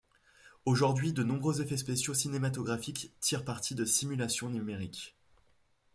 Aujourd'hui, 0.65 1.13
de 1.13 1.21
nombreux 1.21 1.61
effets 1.61 1.77
spéciaux 1.77 2.15
cinématographiques 2.15 3.11
tirent 3.19 3.45
parti 3.45 3.75
de 3.75 3.85
simulations 3.85 4.49
numériques. 4.49 5.15